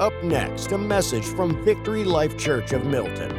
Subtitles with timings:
[0.00, 3.32] Up next, a message from Victory Life Church of Milton.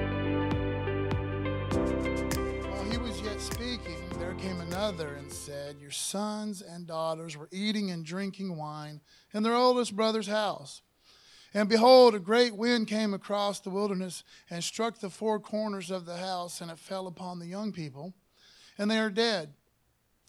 [2.69, 7.47] While he was yet speaking, there came another and said, Your sons and daughters were
[7.53, 8.99] eating and drinking wine
[9.33, 10.81] in their oldest brother's house.
[11.53, 16.05] And behold, a great wind came across the wilderness and struck the four corners of
[16.05, 18.13] the house, and it fell upon the young people,
[18.77, 19.53] and they are dead.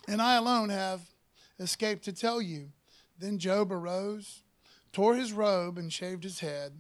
[0.07, 1.01] And I alone have
[1.59, 2.71] escaped to tell you.
[3.19, 4.45] Then Job arose,
[4.93, 6.73] tore his robe, and shaved his head,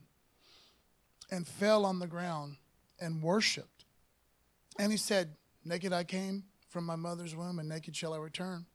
[1.30, 2.56] and fell on the ground
[3.00, 3.84] and worshipped.
[4.78, 8.66] And he said, Naked I came from my mother's womb, and naked shall I return.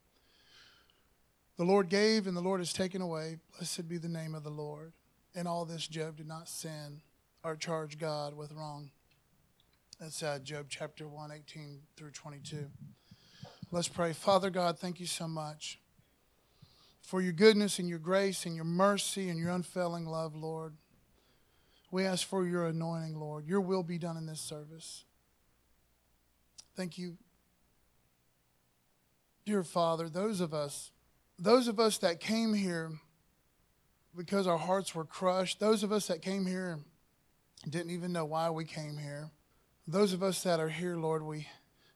[1.56, 3.38] The Lord gave, and the Lord has taken away.
[3.56, 4.92] Blessed be the name of the Lord.
[5.34, 7.00] In all this, Job did not sin
[7.42, 8.90] or charge God with wrong.
[9.98, 12.66] That's uh, Job chapter 1, 18 through 22.
[13.72, 14.12] Let's pray.
[14.12, 15.78] Father God, thank you so much
[17.06, 20.74] for your goodness and your grace and your mercy and your unfailing love, Lord.
[21.92, 23.46] We ask for your anointing, Lord.
[23.46, 25.04] Your will be done in this service.
[26.74, 27.16] Thank you.
[29.44, 30.90] Dear Father, those of us,
[31.38, 32.90] those of us that came here
[34.16, 36.80] because our hearts were crushed, those of us that came here
[37.62, 39.30] and didn't even know why we came here.
[39.86, 41.46] Those of us that are here, Lord, we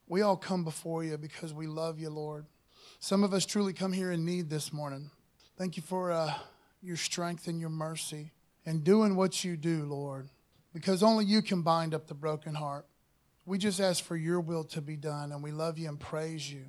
[0.07, 2.45] we all come before you because we love you, Lord.
[3.03, 5.09] Some of us truly come here in need this morning.
[5.57, 6.35] Thank you for uh,
[6.83, 8.29] your strength and your mercy
[8.63, 10.29] and doing what you do, Lord,
[10.71, 12.85] because only you can bind up the broken heart.
[13.43, 16.53] We just ask for your will to be done, and we love you and praise
[16.53, 16.61] you.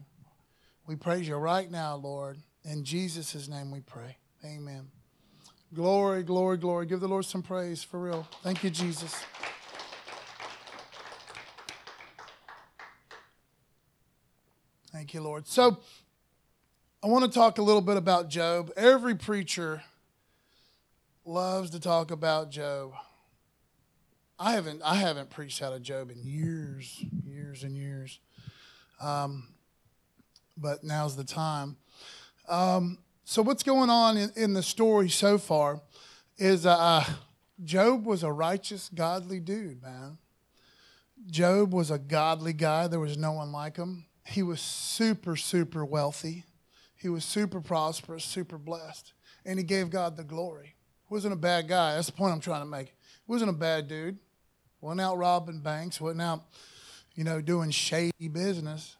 [0.86, 2.38] We praise you right now, Lord.
[2.64, 4.16] In Jesus' name we pray.
[4.42, 4.88] Amen.
[5.74, 6.86] Glory, glory, glory.
[6.86, 8.26] Give the Lord some praise for real.
[8.42, 9.14] Thank you, Jesus.
[14.90, 15.46] Thank you, Lord.
[15.46, 15.78] So,
[17.04, 18.70] I want to talk a little bit about Job.
[18.76, 19.82] Every preacher
[21.24, 22.92] loves to talk about Job.
[24.38, 28.20] I haven't, I haven't preached out of Job in years, years and years.
[29.00, 29.48] Um,
[30.56, 31.76] but now's the time.
[32.48, 35.80] Um, so, what's going on in, in, the story so far
[36.38, 37.04] is uh,
[37.64, 40.18] Job was a righteous, godly dude, man.
[41.26, 42.86] Job was a godly guy.
[42.86, 44.04] There was no one like him.
[44.24, 46.44] He was super, super wealthy.
[47.02, 49.12] He was super prosperous, super blessed.
[49.44, 50.76] And he gave God the glory.
[51.10, 51.96] Wasn't a bad guy.
[51.96, 52.94] That's the point I'm trying to make.
[53.26, 54.18] Wasn't a bad dude.
[54.80, 56.00] Wasn't out robbing banks.
[56.00, 56.44] Wasn't out,
[57.16, 58.96] you know, doing shady business.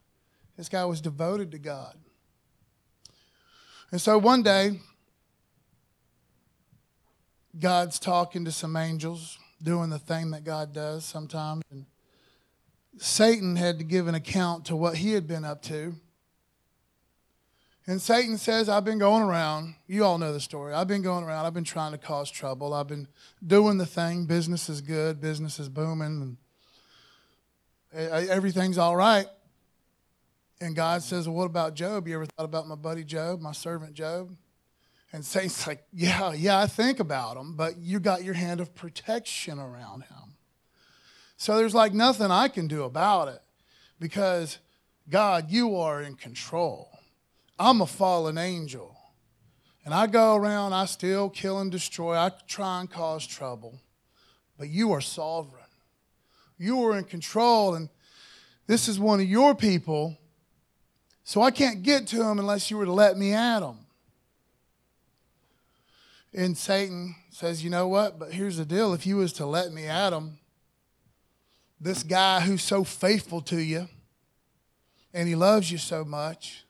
[0.57, 1.97] This guy was devoted to God.
[3.93, 4.81] And so one day,
[7.59, 11.62] God's talking to some angels, doing the thing that God does sometimes.
[11.71, 11.87] And
[12.99, 15.95] Satan had to give an account to what he had been up to.
[17.87, 19.75] And Satan says, I've been going around.
[19.88, 20.72] You all know the story.
[20.72, 21.47] I've been going around.
[21.47, 22.72] I've been trying to cause trouble.
[22.75, 23.09] I've been
[23.44, 24.26] doing the thing.
[24.26, 25.20] Business is good.
[25.20, 26.37] Business is booming.
[27.93, 29.26] And everything's all right.
[30.60, 32.06] And God says, Well, what about Job?
[32.06, 34.31] You ever thought about my buddy Job, my servant Job?
[35.12, 38.72] And Satan's like, Yeah, yeah, I think about him, but you got your hand of
[38.76, 40.37] protection around him.
[41.37, 43.43] So there's like nothing I can do about it
[43.99, 44.59] because
[45.09, 46.92] God, you are in control.
[47.62, 48.97] I'm a fallen angel.
[49.84, 53.81] And I go around, I still kill and destroy, I try and cause trouble.
[54.59, 55.62] But you are sovereign.
[56.59, 57.89] You are in control, and
[58.67, 60.19] this is one of your people.
[61.23, 63.79] So I can't get to him unless you were to let me at him.
[66.34, 68.19] And Satan says, You know what?
[68.19, 70.39] But here's the deal if you was to let me at him,
[71.81, 73.89] this guy who's so faithful to you
[75.15, 76.62] and he loves you so much,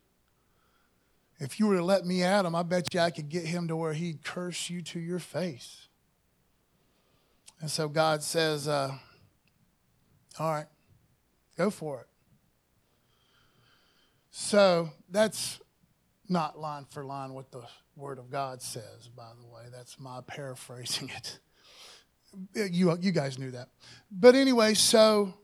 [1.43, 3.67] if you were to let me at him, I bet you I could get him
[3.67, 5.89] to where he'd curse you to your face.
[7.61, 8.93] And so God says, uh,
[10.39, 10.67] All right,
[11.59, 12.07] go for it.
[14.31, 15.59] So that's
[16.29, 17.63] not line for line what the
[17.97, 19.65] Word of God says, by the way.
[19.73, 21.41] That's my paraphrasing it.
[22.73, 23.69] You, you guys knew that.
[24.13, 25.35] But anyway, so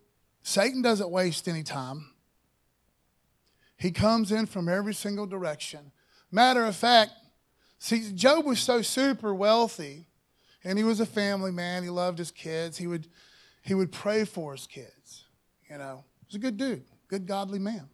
[0.45, 2.13] Satan doesn't waste any time.
[3.79, 5.93] He comes in from every single direction.
[6.31, 7.13] Matter of fact,
[7.79, 10.09] see, Job was so super wealthy,
[10.65, 11.85] and he was a family man.
[11.85, 12.77] He loved his kids.
[12.77, 13.07] He would,
[13.63, 15.25] he would pray for his kids.
[15.71, 17.89] You know, he was a good dude, good godly man.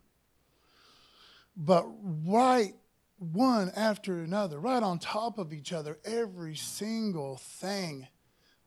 [1.57, 1.87] But
[2.27, 2.75] right
[3.19, 8.09] one after another, right on top of each other, every single thing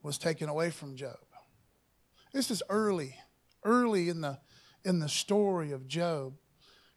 [0.03, 1.17] was taken away from Job.
[2.31, 3.15] This is early,
[3.63, 4.39] early in the
[4.85, 6.35] in the story of Job,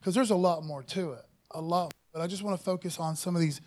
[0.00, 1.93] because there's a lot more to it, a lot.
[2.12, 3.61] But I just want to focus on some of these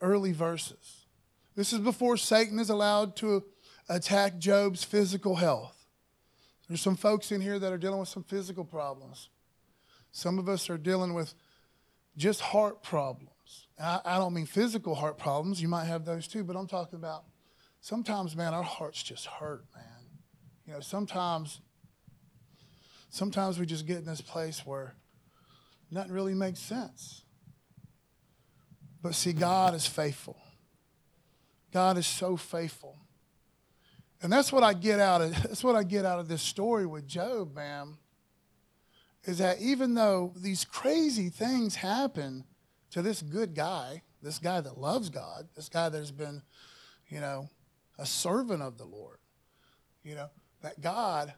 [0.00, 1.06] early verses.
[1.54, 3.44] This is before Satan is allowed to
[3.88, 5.86] attack Job's physical health.
[6.68, 9.28] There's some folks in here that are dealing with some physical problems.
[10.10, 11.34] Some of us are dealing with
[12.16, 13.30] just heart problems.
[13.78, 15.60] I, I don't mean physical heart problems.
[15.60, 17.24] You might have those too, but I'm talking about
[17.80, 19.84] sometimes, man, our hearts just hurt, man.
[20.66, 21.60] You know, sometimes,
[23.10, 24.94] sometimes we just get in this place where
[25.94, 27.22] nothing really makes sense.
[29.00, 30.36] But see, God is faithful.
[31.72, 32.96] God is so faithful.
[34.22, 36.86] And that's what I get out of that's what I get out of this story
[36.86, 37.96] with Job, man.
[39.24, 42.44] Is that even though these crazy things happen
[42.90, 46.42] to this good guy, this guy that loves God, this guy that has been,
[47.08, 47.48] you know,
[47.98, 49.18] a servant of the Lord,
[50.02, 50.28] you know,
[50.62, 51.32] that God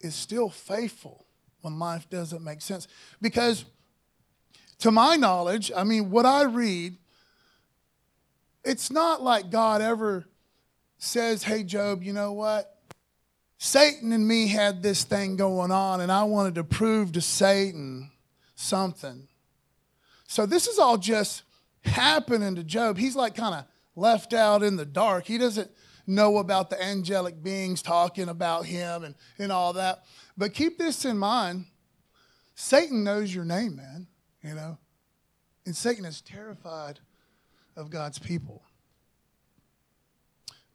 [0.00, 1.26] is still faithful
[1.60, 2.88] when life doesn't make sense.
[3.20, 3.64] Because
[4.80, 6.96] to my knowledge, I mean, what I read,
[8.64, 10.26] it's not like God ever
[10.98, 12.76] says, Hey, Job, you know what?
[13.58, 18.10] Satan and me had this thing going on, and I wanted to prove to Satan
[18.54, 19.28] something.
[20.26, 21.42] So this is all just
[21.84, 22.96] happening to Job.
[22.96, 23.64] He's like kind of
[23.96, 25.26] left out in the dark.
[25.26, 25.70] He doesn't
[26.06, 30.04] know about the angelic beings talking about him and, and all that.
[30.38, 31.66] But keep this in mind
[32.54, 34.06] Satan knows your name, man,
[34.42, 34.78] you know.
[35.66, 37.00] And Satan is terrified
[37.76, 38.62] of God's people.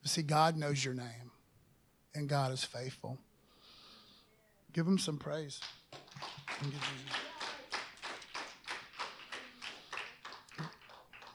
[0.02, 1.32] But see, God knows your name,
[2.14, 3.18] and God is faithful.
[4.74, 5.60] Give him some praise.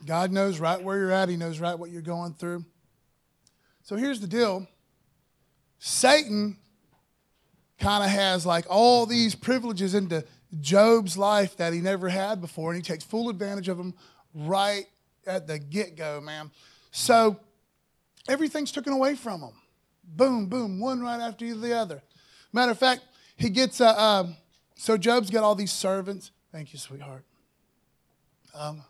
[0.05, 1.29] God knows right where you're at.
[1.29, 2.65] He knows right what you're going through.
[3.83, 4.67] So here's the deal
[5.79, 6.57] Satan
[7.79, 10.23] kind of has like all these privileges into
[10.59, 13.93] Job's life that he never had before, and he takes full advantage of them
[14.33, 14.85] right
[15.25, 16.51] at the get go, man.
[16.91, 17.39] So
[18.27, 19.53] everything's taken away from him.
[20.03, 22.01] Boom, boom, one right after the other.
[22.51, 23.01] Matter of fact,
[23.37, 23.87] he gets a.
[23.87, 24.27] Uh,
[24.75, 26.31] so Job's got all these servants.
[26.51, 27.23] Thank you, sweetheart.
[28.53, 28.83] Um,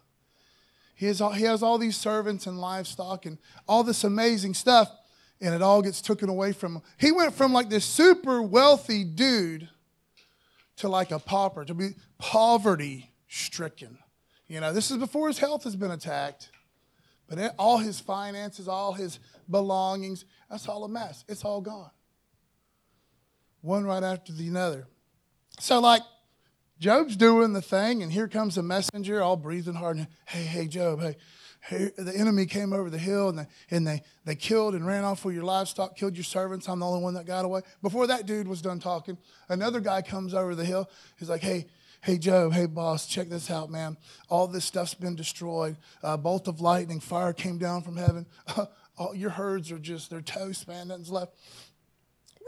[0.95, 3.37] he has, all, he has all these servants and livestock and
[3.67, 4.91] all this amazing stuff,
[5.39, 6.81] and it all gets taken away from him.
[6.97, 9.69] He went from like this super wealthy dude
[10.81, 13.97] to like a pauper, to be poverty stricken.
[14.47, 16.49] You know, this is before his health has been attacked.
[17.29, 19.19] But all his finances, all his
[19.49, 21.23] belongings, that's all a mess.
[21.29, 21.91] It's all gone.
[23.61, 24.87] One right after the other.
[25.59, 26.01] So, like,
[26.79, 29.97] Job's doing the thing, and here comes a messenger, all breathing hard.
[29.97, 31.15] And, hey, hey, Job, hey, hey,
[31.69, 35.23] the enemy came over the hill and, they, and they, they killed and ran off
[35.23, 36.67] with your livestock, killed your servants.
[36.67, 37.61] I'm the only one that got away.
[37.81, 39.17] Before that dude was done talking,
[39.47, 40.89] another guy comes over the hill.
[41.17, 41.67] He's like, hey,
[42.01, 43.95] hey, Job, hey, boss, check this out, man.
[44.27, 45.77] All this stuff's been destroyed.
[46.01, 48.25] A bolt of lightning, fire came down from heaven.
[48.97, 50.87] all your herds are just, they're toast, man.
[50.87, 51.33] Nothing's left.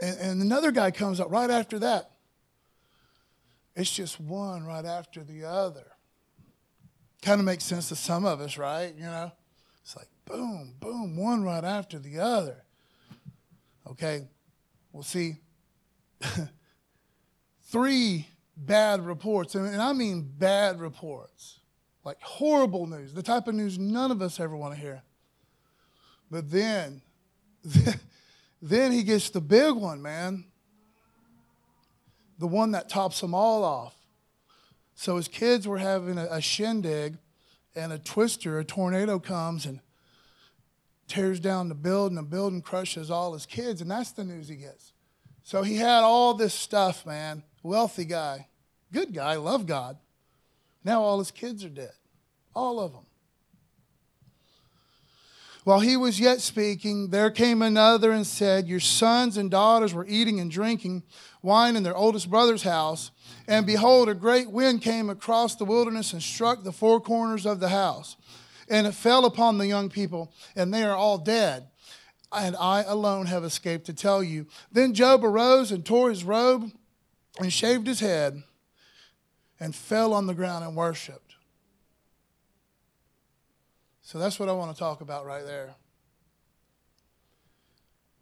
[0.02, 2.10] And, and another guy comes up right after that.
[3.76, 5.93] It's just one right after the other.
[7.24, 8.94] Kind of makes sense to some of us, right?
[8.94, 9.32] You know?
[9.82, 12.62] It's like boom, boom, one right after the other.
[13.90, 14.28] Okay?
[14.92, 15.36] Well, see,
[17.64, 21.58] three bad reports, and I mean bad reports,
[22.04, 25.02] like horrible news, the type of news none of us ever want to hear.
[26.30, 27.02] But then,
[28.62, 30.44] then he gets the big one, man
[32.38, 33.94] the one that tops them all off.
[34.94, 37.18] So his kids were having a, a shindig,
[37.74, 39.80] and a twister, a tornado comes and
[41.08, 42.16] tears down the building.
[42.16, 44.92] The building crushes all his kids, and that's the news he gets.
[45.42, 47.42] So he had all this stuff, man.
[47.62, 48.48] Wealthy guy,
[48.92, 49.98] good guy, love God.
[50.84, 51.92] Now all his kids are dead,
[52.54, 53.06] all of them.
[55.64, 60.06] While he was yet speaking, there came another and said, Your sons and daughters were
[60.06, 61.04] eating and drinking
[61.40, 63.10] wine in their oldest brother's house.
[63.48, 67.60] And behold, a great wind came across the wilderness and struck the four corners of
[67.60, 68.16] the house.
[68.68, 71.66] And it fell upon the young people, and they are all dead.
[72.30, 74.46] And I alone have escaped to tell you.
[74.70, 76.72] Then Job arose and tore his robe
[77.40, 78.42] and shaved his head
[79.58, 81.23] and fell on the ground and worshiped.
[84.14, 85.74] So that's what I want to talk about right there.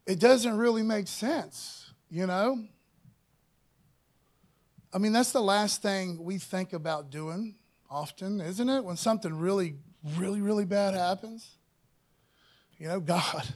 [0.07, 2.65] It doesn't really make sense, you know?
[4.91, 7.57] I mean, that's the last thing we think about doing
[7.91, 8.83] often, isn't it?
[8.83, 9.75] When something really,
[10.17, 11.59] really, really bad happens.
[12.79, 13.47] You know, God.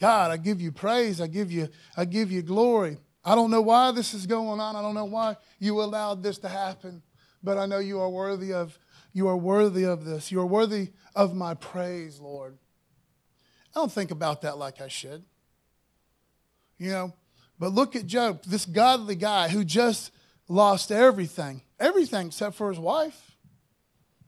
[0.00, 1.20] God, I give you praise.
[1.20, 2.98] I give you, I give you glory.
[3.24, 4.74] I don't know why this is going on.
[4.74, 7.00] I don't know why you allowed this to happen,
[7.44, 8.76] but I know you are worthy of
[9.16, 10.30] you are worthy of this.
[10.30, 12.58] You are worthy of my praise, Lord.
[13.74, 15.24] I don't think about that like I should.
[16.76, 17.14] You know,
[17.58, 20.10] but look at Job, this godly guy who just
[20.48, 23.38] lost everything, everything except for his wife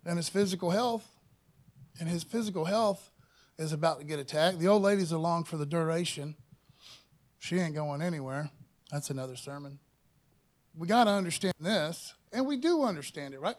[0.07, 1.07] and his physical health.
[2.01, 3.11] And his physical health
[3.59, 4.59] is about to get attacked.
[4.59, 6.35] The old lady's along for the duration.
[7.39, 8.49] She ain't going anywhere.
[8.91, 9.81] That's another sermon.
[10.75, 13.57] We got to understand this, and we do understand it, right?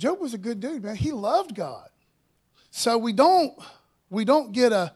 [0.00, 0.96] Job was a good dude, man.
[0.96, 1.90] He loved God.
[2.70, 3.52] So we don't
[4.08, 4.94] we don't get a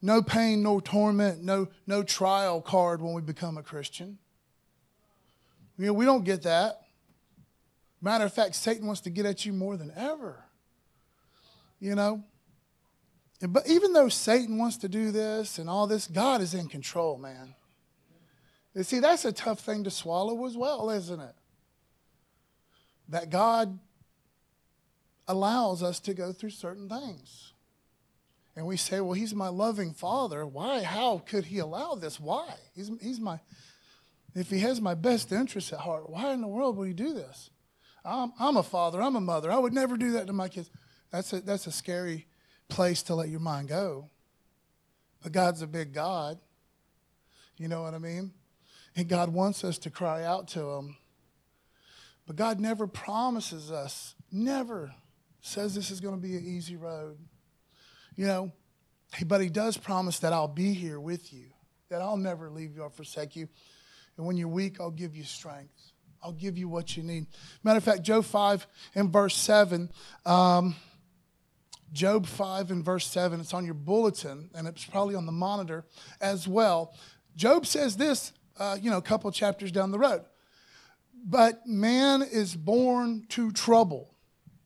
[0.00, 4.16] no pain, no torment, no no trial card when we become a Christian.
[5.76, 6.80] You know, we don't get that.
[8.00, 10.42] Matter of fact, Satan wants to get at you more than ever.
[11.78, 12.24] You know?
[13.40, 17.18] But even though Satan wants to do this and all this, God is in control,
[17.18, 17.54] man.
[18.74, 21.34] You see, that's a tough thing to swallow as well, isn't it?
[23.10, 23.78] That God
[25.28, 27.52] allows us to go through certain things.
[28.56, 30.44] And we say, well, he's my loving father.
[30.44, 30.82] Why?
[30.82, 32.18] How could he allow this?
[32.18, 32.54] Why?
[32.74, 33.38] He's, he's my,
[34.34, 37.12] if he has my best interests at heart, why in the world would he do
[37.12, 37.50] this?
[38.04, 39.52] I'm, I'm a father, I'm a mother.
[39.52, 40.70] I would never do that to my kids.
[41.10, 42.26] That's a, that's a scary
[42.68, 44.10] place to let your mind go.
[45.22, 46.38] But God's a big God.
[47.56, 48.32] You know what I mean?
[48.96, 50.96] And God wants us to cry out to Him.
[52.26, 54.94] But God never promises us, never
[55.40, 57.18] says this is going to be an easy road.
[58.16, 58.52] You know,
[59.26, 61.46] but He does promise that I'll be here with you,
[61.88, 63.48] that I'll never leave you or forsake you.
[64.16, 65.92] And when you're weak, I'll give you strength.
[66.22, 67.26] I'll give you what you need.
[67.62, 69.90] Matter of fact, Job 5 and verse 7.
[70.26, 70.74] Um,
[71.92, 73.40] Job 5 and verse 7.
[73.40, 75.84] It's on your bulletin, and it's probably on the monitor
[76.20, 76.94] as well.
[77.36, 80.22] Job says this, uh, you know, a couple chapters down the road.
[81.24, 84.14] But man is born to trouble.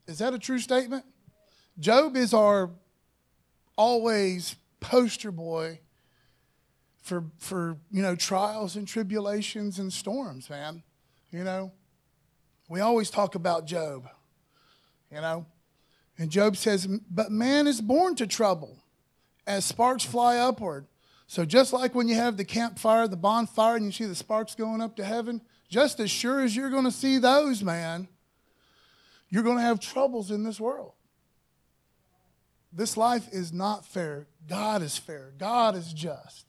[0.06, 1.04] Is that a true statement?
[1.78, 2.70] Job is our
[3.76, 5.80] always poster boy
[7.02, 10.82] for, for you know, trials and tribulations and storms, man.
[11.30, 11.72] You know,
[12.68, 14.08] we always talk about Job,
[15.10, 15.46] you know.
[16.18, 18.78] And Job says, But man is born to trouble
[19.46, 20.86] as sparks fly upward.
[21.26, 24.54] So, just like when you have the campfire, the bonfire, and you see the sparks
[24.54, 25.40] going up to heaven,
[25.70, 28.08] just as sure as you're going to see those, man,
[29.32, 30.92] you're going to have troubles in this world.
[32.70, 34.26] This life is not fair.
[34.46, 35.32] God is fair.
[35.38, 36.46] God is just.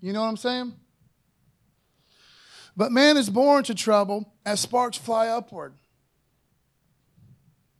[0.00, 0.74] You know what I'm saying?
[2.76, 5.74] But man is born to trouble as sparks fly upward.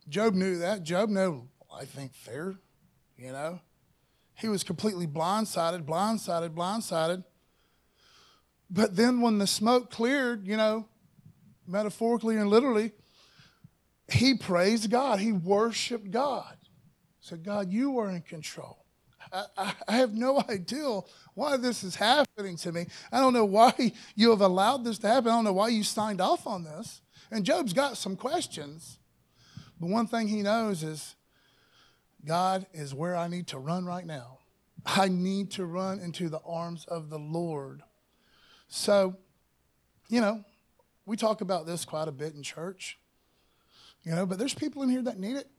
[0.07, 0.83] Job knew that.
[0.83, 2.55] Job knew life ain't fair,
[3.17, 3.59] you know.
[4.35, 7.25] He was completely blindsided, blindsided, blindsided.
[8.69, 10.87] But then when the smoke cleared, you know,
[11.67, 12.93] metaphorically and literally,
[14.09, 15.19] he praised God.
[15.19, 16.55] He worshiped God.
[17.19, 18.85] Said, God, you are in control.
[19.31, 21.01] I, I, have no idea
[21.33, 22.87] why this is happening to me.
[23.11, 25.31] I don't know why you have allowed this to happen.
[25.31, 27.01] I don't know why you signed off on this.
[27.29, 28.99] And Job's got some questions.
[29.79, 31.15] But one thing he knows is
[32.25, 34.39] God is where I need to run right now.
[34.85, 37.81] I need to run into the arms of the Lord.
[38.69, 39.17] So,
[40.07, 40.45] you know,
[41.05, 42.97] we talk about this quite a bit in church,
[44.07, 45.49] you know, but there's people in here that need it.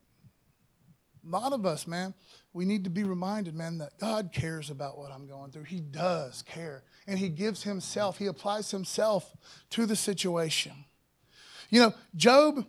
[1.23, 2.15] A lot of us, man,
[2.55, 5.65] we need to be reminded, man, that God cares about what I'm going through.
[5.65, 6.83] He does care.
[7.07, 9.37] And He gives Himself, He applies Himself
[9.69, 10.73] to the situation.
[11.69, 12.65] You know, Job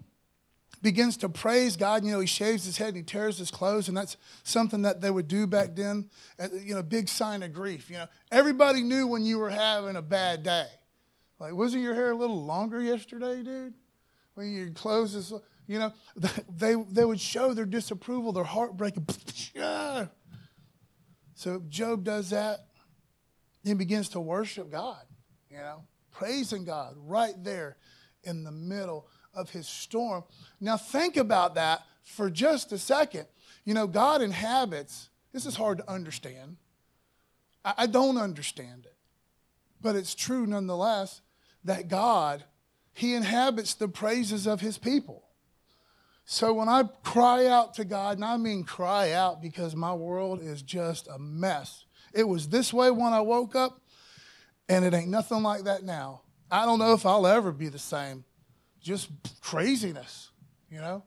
[0.81, 2.03] begins to praise God.
[2.03, 4.99] You know, he shaves his head and he tears his clothes, and that's something that
[4.99, 6.09] they would do back then.
[6.37, 7.89] Uh, you know, big sign of grief.
[7.89, 10.67] You know, everybody knew when you were having a bad day.
[11.39, 13.73] Like, wasn't your hair a little longer yesterday, dude?
[14.33, 15.33] When your clothes is,
[15.69, 15.93] you know,
[16.49, 18.95] they they would show their disapproval, their heartbreak.
[21.35, 22.65] So Job does that.
[23.63, 25.01] He begins to worship God.
[25.49, 27.77] You know, praising God right there
[28.25, 30.25] in the middle of his storm.
[30.59, 33.25] Now, think about that for just a second.
[33.63, 36.57] You know, God inhabits, this is hard to understand.
[37.63, 38.97] I, I don't understand it,
[39.81, 41.21] but it's true nonetheless
[41.63, 42.43] that God,
[42.91, 45.28] He inhabits the praises of His people.
[46.31, 50.43] So when I cry out to God, and I mean cry out because my world
[50.43, 51.85] is just a mess.
[52.13, 53.81] It was this way when I woke up,
[54.69, 56.21] and it ain't nothing like that now.
[56.51, 58.25] I don't know if I'll ever be the same
[58.79, 59.09] just
[59.41, 60.29] craziness,
[60.69, 61.03] you know?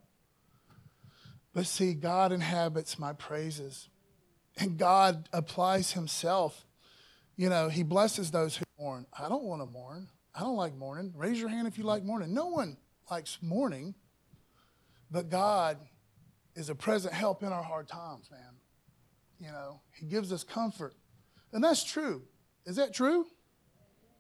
[1.54, 3.88] But see, God inhabits my praises.
[4.58, 6.66] And God applies Himself.
[7.36, 9.06] You know, He blesses those who mourn.
[9.16, 10.08] I don't want to mourn.
[10.34, 11.12] I don't like mourning.
[11.14, 12.34] Raise your hand if you like mourning.
[12.34, 12.76] No one
[13.08, 13.94] likes mourning.
[15.12, 15.76] But God
[16.56, 18.40] is a present help in our hard times, man.
[19.38, 20.94] you know, He gives us comfort.
[21.52, 22.22] And that's true.
[22.64, 23.26] Is that true?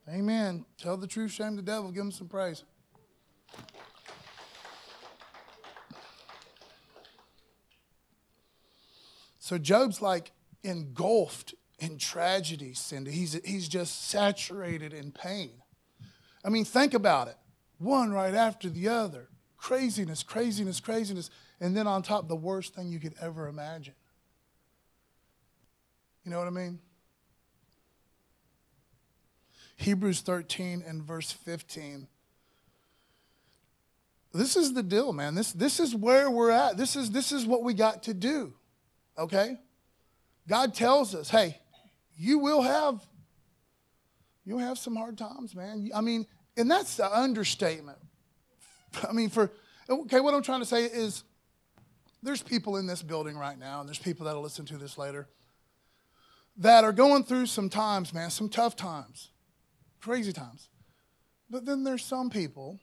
[0.06, 0.66] Amen.
[0.78, 2.64] Tell the truth, shame the devil, give him some praise.
[9.38, 10.32] So Job's like
[10.62, 13.12] engulfed in tragedy, Cindy.
[13.12, 15.52] He's, he's just saturated in pain.
[16.44, 17.36] I mean, think about it
[17.78, 19.28] one right after the other
[19.62, 21.30] craziness, craziness, craziness.
[21.60, 23.94] And then on top, the worst thing you could ever imagine.
[26.24, 26.80] You know what I mean?
[29.76, 32.08] Hebrews 13 and verse 15.
[34.34, 35.36] This is the deal, man.
[35.36, 36.76] This, this is where we're at.
[36.76, 38.54] This is, this is what we got to do.
[39.16, 39.56] Okay?
[40.48, 41.60] God tells us, hey,
[42.16, 43.00] you will have
[44.44, 45.88] you'll have some hard times, man.
[45.94, 46.26] I mean,
[46.56, 47.98] and that's the understatement.
[49.08, 49.50] I mean, for
[49.88, 51.24] okay, what I'm trying to say is
[52.22, 55.28] there's people in this building right now, and there's people that'll listen to this later
[56.58, 59.30] that are going through some times, man, some tough times,
[60.00, 60.68] crazy times.
[61.50, 62.78] But then there's some people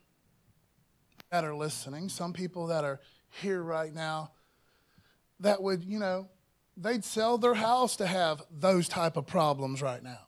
[1.31, 2.99] that are listening, some people that are
[3.41, 4.31] here right now
[5.39, 6.27] that would, you know,
[6.75, 10.25] they'd sell their house to have those type of problems right now.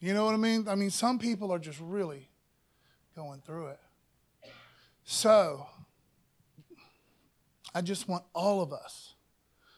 [0.00, 0.68] You know what I mean?
[0.68, 2.28] I mean, some people are just really
[3.16, 3.80] going through it.
[5.04, 5.66] So,
[7.74, 9.14] I just want all of us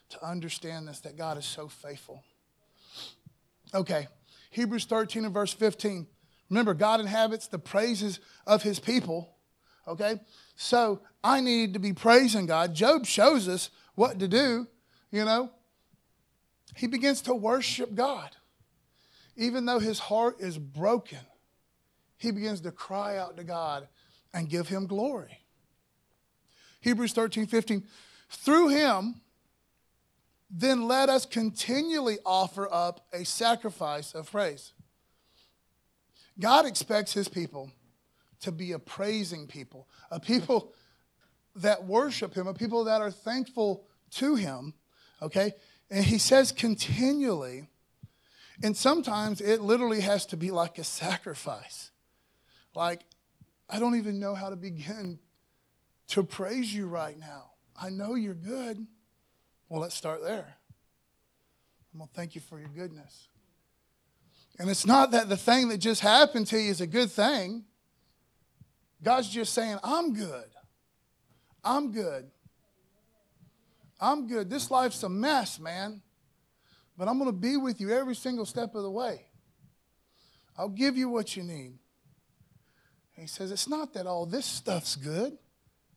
[0.09, 2.23] to understand this that God is so faithful.
[3.73, 4.07] Okay,
[4.51, 6.07] Hebrews 13 and verse 15.
[6.49, 9.35] Remember, God inhabits the praises of his people.
[9.87, 10.19] Okay,
[10.55, 12.73] so I need to be praising God.
[12.73, 14.67] Job shows us what to do,
[15.11, 15.51] you know
[16.77, 18.35] he begins to worship God.
[19.35, 21.19] Even though his heart is broken,
[22.17, 23.87] he begins to cry out to God
[24.37, 25.39] and give him glory.
[26.81, 27.83] Hebrews 13, 15.
[28.29, 29.15] Through him,
[30.51, 34.73] then let us continually offer up a sacrifice of praise.
[36.39, 37.71] God expects his people
[38.41, 40.71] to be a praising people, a people
[41.55, 44.75] that worship him, a people that are thankful to him.
[45.19, 45.53] Okay?
[45.89, 47.65] And he says continually.
[48.61, 51.89] And sometimes it literally has to be like a sacrifice.
[52.75, 53.01] Like,
[53.69, 55.19] I don't even know how to begin
[56.09, 57.51] to praise you right now.
[57.79, 58.85] I know you're good.
[59.69, 60.55] Well, let's start there.
[61.93, 63.27] I'm going to thank you for your goodness.
[64.59, 67.65] And it's not that the thing that just happened to you is a good thing.
[69.03, 70.45] God's just saying, I'm good.
[71.63, 72.31] I'm good.
[73.99, 74.49] I'm good.
[74.49, 76.01] This life's a mess, man.
[76.97, 79.25] But I'm going to be with you every single step of the way.
[80.57, 81.77] I'll give you what you need.
[83.17, 85.37] And he says, It's not that all this stuff's good,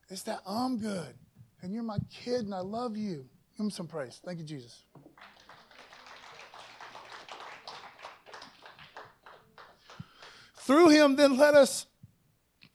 [0.09, 1.15] it's that I'm good.
[1.63, 3.27] And you're my kid and I love you.
[3.57, 4.19] Give him some praise.
[4.25, 4.83] Thank you, Jesus.
[10.57, 11.87] Through him, then let us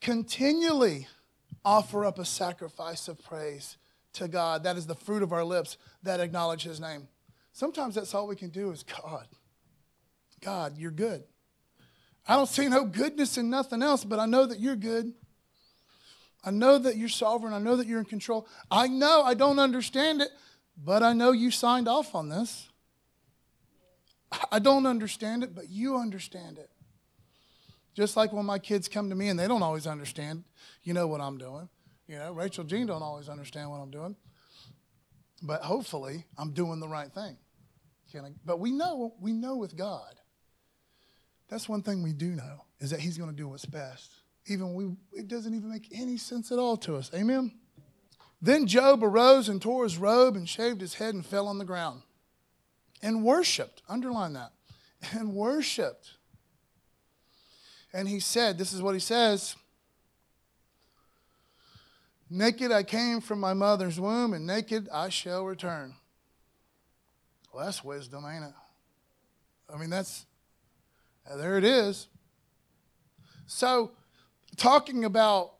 [0.00, 1.08] continually
[1.64, 3.76] offer up a sacrifice of praise
[4.12, 4.62] to God.
[4.62, 7.08] That is the fruit of our lips that acknowledge His name.
[7.52, 9.26] Sometimes that's all we can do is God.
[10.40, 11.24] God, you're good.
[12.28, 15.12] I don't see no goodness in nothing else, but I know that you're good.
[16.44, 17.52] I know that you're sovereign.
[17.52, 18.46] I know that you're in control.
[18.70, 20.30] I know I don't understand it,
[20.76, 22.68] but I know you signed off on this.
[24.50, 26.70] I don't understand it, but you understand it.
[27.94, 30.44] Just like when my kids come to me and they don't always understand,
[30.82, 31.68] you know what I'm doing.
[32.06, 34.16] You know, Rachel Jean don't always understand what I'm doing,
[35.42, 37.38] but hopefully I'm doing the right thing.
[38.14, 40.14] I, but we know, we know with God.
[41.48, 44.12] That's one thing we do know is that He's going to do what's best,
[44.46, 47.10] even we, it doesn't even make any sense at all to us.
[47.14, 47.52] Amen.
[48.40, 51.64] Then Job arose and tore his robe and shaved his head and fell on the
[51.64, 52.02] ground
[53.02, 53.82] and worshipped.
[53.88, 54.52] Underline that.
[55.12, 56.14] And worshipped.
[57.92, 59.56] And he said, This is what he says
[62.28, 65.94] Naked I came from my mother's womb, and naked I shall return.
[67.52, 68.54] Well, that's wisdom, ain't it?
[69.72, 70.26] I mean, that's,
[71.34, 72.08] there it is.
[73.46, 73.92] So,
[74.56, 75.52] talking about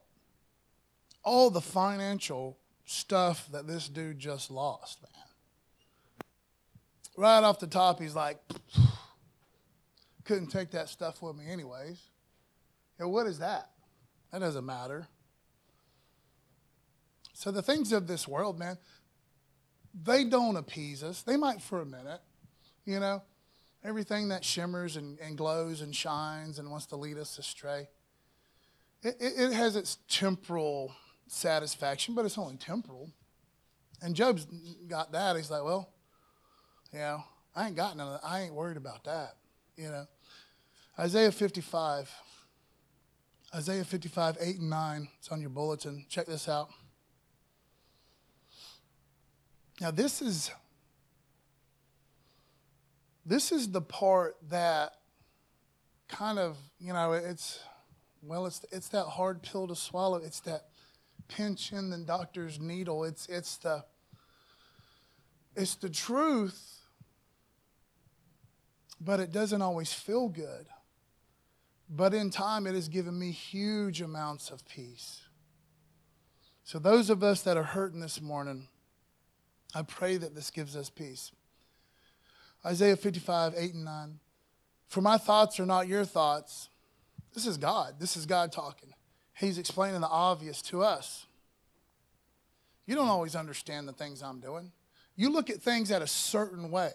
[1.23, 5.11] all the financial stuff that this dude just lost, man.
[7.17, 8.39] Right off the top, he's like,
[10.23, 11.99] couldn't take that stuff with me, anyways.
[12.99, 13.69] Know, what is that?
[14.31, 15.07] That doesn't matter.
[17.33, 18.77] So the things of this world, man,
[19.93, 21.21] they don't appease us.
[21.21, 22.21] They might for a minute,
[22.85, 23.21] you know,
[23.83, 27.87] everything that shimmers and, and glows and shines and wants to lead us astray.
[29.03, 30.93] It, it, it has its temporal
[31.27, 33.09] satisfaction, but it's only temporal.
[34.01, 34.45] And Job's
[34.87, 35.35] got that.
[35.35, 35.89] He's like, well,
[36.91, 37.23] You know,
[37.55, 38.27] I ain't got none of that.
[38.27, 39.35] I ain't worried about that.
[39.75, 40.07] You know,
[40.99, 42.11] Isaiah 55.
[43.55, 45.07] Isaiah 55, 8 and 9.
[45.19, 46.05] It's on your bulletin.
[46.09, 46.69] Check this out.
[49.79, 50.51] Now, this is
[53.27, 54.93] this is the part that
[56.07, 57.59] kind of, you know, it's
[58.23, 60.17] well, it's it's that hard pill to swallow.
[60.17, 60.67] It's that
[61.27, 63.03] pinch in the doctor's needle.
[63.03, 63.83] It's it's the
[65.55, 66.79] it's the truth,
[69.01, 70.67] but it doesn't always feel good.
[71.89, 75.21] But in time, it has given me huge amounts of peace.
[76.63, 78.67] So, those of us that are hurting this morning,
[79.73, 81.31] I pray that this gives us peace.
[82.67, 84.19] Isaiah 55, 8 and 9.
[84.89, 86.69] For my thoughts are not your thoughts.
[87.33, 87.95] This is God.
[87.99, 88.93] This is God talking.
[89.33, 91.25] He's explaining the obvious to us.
[92.85, 94.71] You don't always understand the things I'm doing.
[95.15, 96.91] You look at things at a certain way.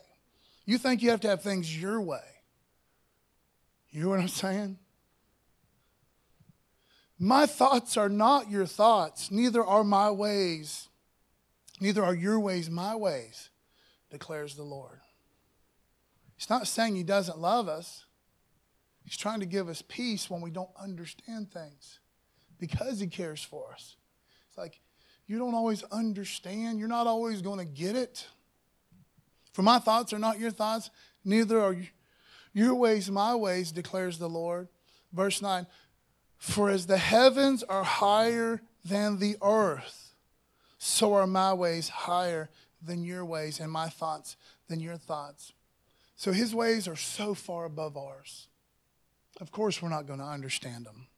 [0.67, 2.21] You think you have to have things your way.
[3.91, 4.79] You know what I'm saying?
[7.19, 10.89] My thoughts are not your thoughts, neither are my ways,
[11.81, 13.51] neither are your ways my ways,
[14.11, 15.02] declares the Lord.
[16.43, 18.05] He's not saying he doesn't love us.
[19.05, 22.01] He's trying to give us peace when we don't understand things
[22.59, 23.95] because he cares for us.
[24.49, 24.81] It's like
[25.29, 28.27] you don't always understand, you're not always going to get it.
[29.53, 30.91] For my thoughts are not your thoughts,
[31.25, 31.77] neither are
[32.53, 34.67] your ways my ways, declares the Lord.
[35.13, 35.65] Verse 9
[36.39, 40.17] For as the heavens are higher than the earth,
[40.77, 42.51] so are my ways higher
[42.85, 45.53] than your ways, and my thoughts than your thoughts.
[46.23, 48.47] So his ways are so far above ours.
[49.41, 51.09] Of course, we're not going to understand them.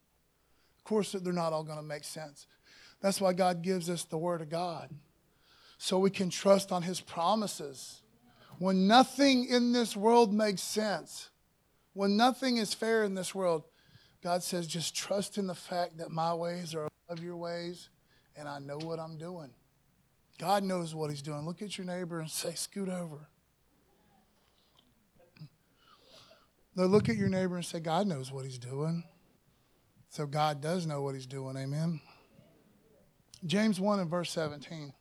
[0.78, 2.46] Of course, they're not all going to make sense.
[3.02, 4.88] That's why God gives us the Word of God,
[5.76, 8.00] so we can trust on His promises.
[8.58, 11.28] When nothing in this world makes sense,
[11.92, 13.64] when nothing is fair in this world,
[14.22, 17.90] God says, just trust in the fact that my ways are above your ways,
[18.38, 19.50] and I know what I'm doing.
[20.38, 21.44] God knows what He's doing.
[21.44, 23.28] Look at your neighbor and say, scoot over.
[26.76, 29.04] Look at your neighbor and say, God knows what he's doing.
[30.08, 31.56] So God does know what he's doing.
[31.56, 32.00] Amen.
[33.46, 34.92] James 1 and verse 17.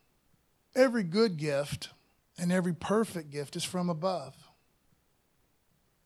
[0.75, 1.89] Every good gift
[2.37, 4.35] and every perfect gift is from above.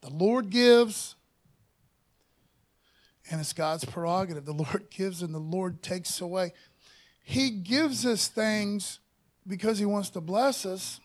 [0.02, 1.16] The Lord gives,
[3.32, 4.46] and it's God's prerogative.
[4.46, 6.54] The Lord gives and the Lord takes away.
[7.24, 9.00] He gives us things
[9.46, 11.00] because He wants to bless us,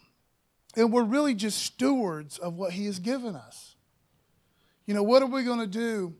[0.76, 3.71] and we're really just stewards of what He has given us.
[4.86, 6.14] You know, what are we going to do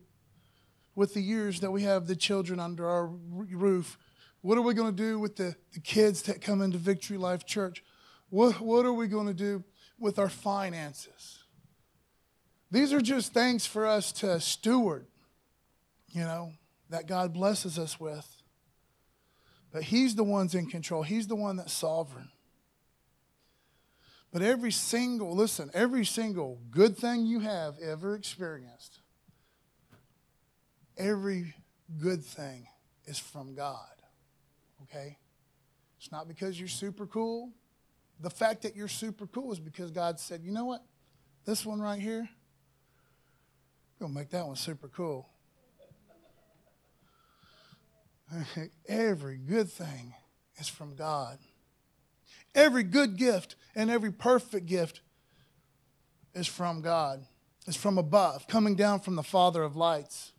[0.95, 3.97] with the years that we have the children under our roof?
[4.41, 7.45] What are we going to do with the, the kids that come into Victory Life
[7.45, 7.83] Church?
[8.29, 9.63] What, what are we going to do
[9.99, 11.43] with our finances?
[12.71, 15.05] These are just things for us to steward,
[16.09, 16.53] you know,
[16.89, 18.27] that God blesses us with.
[19.71, 22.29] But He's the one's in control, He's the one that's sovereign.
[24.33, 28.99] But every single, listen, every single good thing you have ever experienced,
[30.97, 31.53] every
[32.01, 32.65] good thing
[33.05, 33.77] is from God.
[34.81, 35.19] Okay?
[35.99, 37.51] It's not because you're super cool.
[38.19, 40.83] The fact that you're super cool is because God said, you know what?
[41.45, 42.27] This one right here,
[43.99, 45.29] we're going to make that one super cool.
[48.87, 50.15] Every good thing
[50.57, 51.37] is from God.
[52.55, 55.01] Every good gift and every perfect gift
[56.33, 57.25] is from God,
[57.67, 60.33] is from above, coming down from the Father of lights.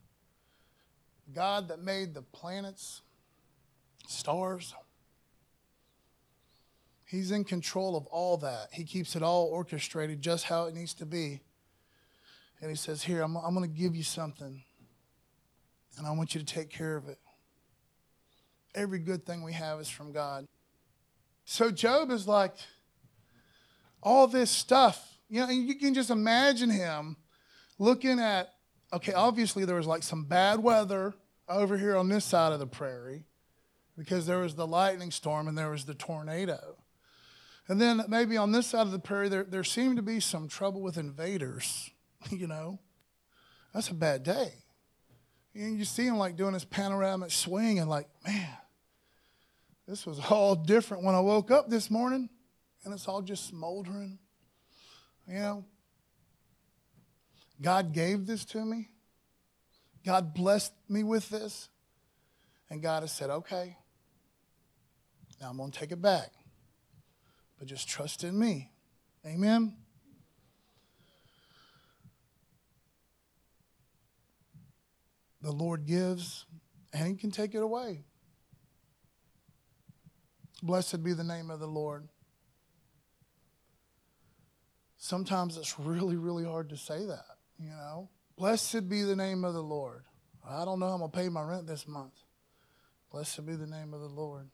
[1.32, 3.02] God that made the planets,
[4.06, 4.74] stars.
[7.04, 8.68] He's in control of all that.
[8.72, 11.40] He keeps it all orchestrated just how it needs to be.
[12.60, 14.62] And He says, Here, I'm, I'm going to give you something,
[15.96, 17.18] and I want you to take care of it.
[18.74, 20.46] Every good thing we have is from God.
[21.44, 22.54] So Job is like,
[24.04, 25.18] all this stuff.
[25.28, 27.16] You know, and you can just imagine him
[27.78, 28.52] looking at,
[28.92, 31.14] okay, obviously there was like some bad weather
[31.48, 33.24] over here on this side of the prairie
[33.96, 36.76] because there was the lightning storm and there was the tornado.
[37.66, 40.48] And then maybe on this side of the prairie, there, there seemed to be some
[40.48, 41.90] trouble with invaders,
[42.30, 42.78] you know.
[43.72, 44.52] That's a bad day.
[45.54, 48.48] And you see him like doing this panoramic swing and like, man,
[49.86, 52.28] this was all different when I woke up this morning,
[52.84, 54.18] and it's all just smoldering.
[55.26, 55.64] You know,
[57.60, 58.88] God gave this to me.
[60.04, 61.68] God blessed me with this.
[62.70, 63.76] And God has said, okay,
[65.40, 66.30] now I'm going to take it back.
[67.58, 68.70] But just trust in me.
[69.26, 69.76] Amen.
[75.40, 76.46] The Lord gives,
[76.92, 78.04] and He can take it away.
[80.64, 82.08] Blessed be the name of the Lord.
[84.96, 87.26] Sometimes it's really, really hard to say that,
[87.58, 88.08] you know.
[88.38, 90.04] Blessed be the name of the Lord.
[90.42, 92.14] I don't know how I'm going to pay my rent this month.
[93.12, 94.48] Blessed be the name of the Lord.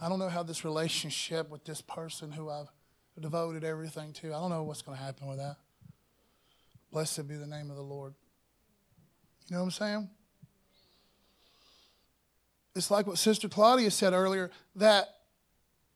[0.00, 2.68] I don't know how this relationship with this person who I've
[3.18, 5.56] devoted everything to, I don't know what's going to happen with that.
[6.92, 8.14] Blessed be the name of the Lord.
[9.48, 10.10] You know what I'm saying?
[12.76, 15.08] It's like what Sister Claudia said earlier that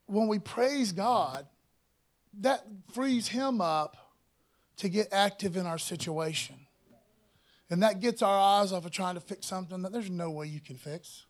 [0.06, 1.46] when we praise God,
[2.40, 2.64] that
[2.94, 3.96] frees Him up
[4.78, 6.56] to get active in our situation.
[7.68, 10.46] And that gets our eyes off of trying to fix something that there's no way
[10.46, 11.26] you can fix.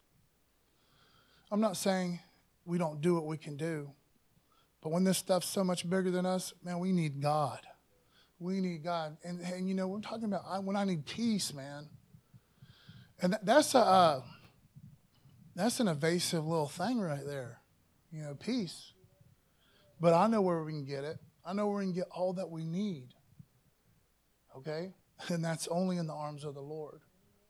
[1.51, 2.21] I'm not saying
[2.65, 3.91] we don't do what we can do,
[4.81, 7.61] but when this stuff's so much bigger than us, man, we need God.
[8.39, 9.17] We need God.
[9.25, 11.89] And, and you know, we're talking about I, when I need peace, man.
[13.21, 13.81] And that, that's a.
[13.81, 14.23] Uh,
[15.61, 17.61] that's an evasive little thing right there.
[18.13, 18.93] You know, peace.
[20.01, 21.19] But I know where we can get it.
[21.45, 23.09] I know where we can get all that we need.
[24.57, 24.95] Okay?
[25.29, 27.03] And that's only in the arms of the Lord.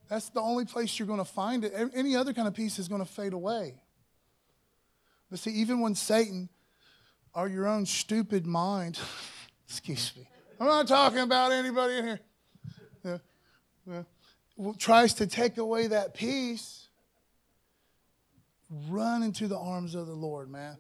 [0.09, 1.73] That's the only place you're going to find it.
[1.95, 3.81] Any other kind of peace is going to fade away.
[5.31, 6.49] But see, even when Satan
[7.33, 8.99] or your own stupid mind,
[9.69, 12.21] excuse me, I'm not talking about anybody in here,
[13.05, 13.19] yeah,
[13.87, 16.80] yeah, tries to take away that peace,
[18.89, 20.77] run into the arms of the Lord, man.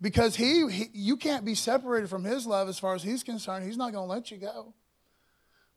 [0.00, 3.64] Because he, he you can't be separated from his love as far as he's concerned.
[3.64, 4.74] He's not going to let you go.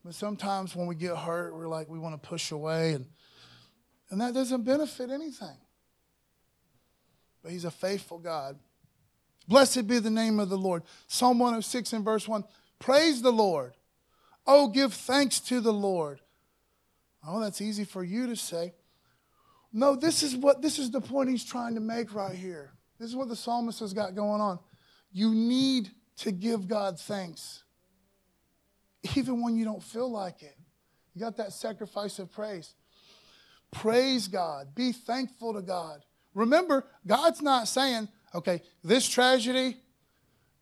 [0.04, 3.06] But sometimes when we get hurt, we're like, we want to push away, and,
[4.10, 5.56] and that doesn't benefit anything.
[7.42, 8.58] But he's a faithful God.
[9.48, 10.82] Blessed be the name of the Lord.
[11.06, 12.44] Psalm 106 and verse 1
[12.78, 13.74] Praise the Lord.
[14.46, 16.20] Oh, give thanks to the Lord.
[17.26, 18.74] Oh, that's easy for you to say.
[19.72, 22.72] No, this is what this is the point he's trying to make right here.
[22.98, 24.58] This is what the psalmist has got going on.
[25.12, 27.62] You need to give God thanks.
[29.14, 30.56] Even when you don't feel like it.
[31.14, 32.74] You got that sacrifice of praise.
[33.70, 34.74] Praise God.
[34.74, 36.04] Be thankful to God.
[36.34, 39.76] Remember, God's not saying, okay, this tragedy,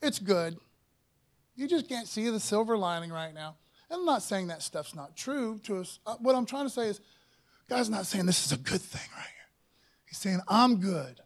[0.03, 0.57] it's good.
[1.55, 3.57] You just can't see the silver lining right now.
[3.91, 5.99] And I'm not saying that stuff's not true to us.
[6.07, 7.01] Uh, what I'm trying to say is,
[7.69, 9.49] God's not saying this is a good thing right here.
[10.07, 11.21] He's saying, I'm good.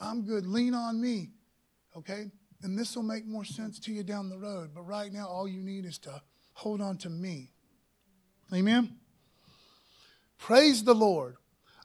[0.00, 0.46] I'm good.
[0.46, 1.30] Lean on me.
[1.96, 2.30] Okay?
[2.62, 4.70] And this will make more sense to you down the road.
[4.74, 6.22] But right now, all you need is to
[6.54, 7.52] hold on to me.
[8.52, 8.96] Amen?
[10.38, 11.36] Praise the Lord.